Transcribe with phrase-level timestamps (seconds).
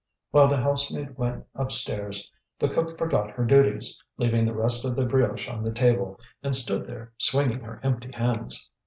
[0.31, 5.05] While the housemaid went upstairs, the cook forgot her duties, leaving the rest of the
[5.05, 8.71] brioche on the table, and stood there swinging her empty hands.